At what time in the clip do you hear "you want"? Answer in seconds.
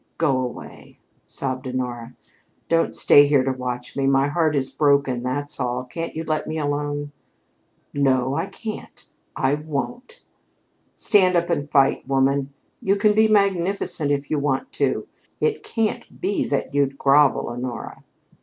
14.31-14.71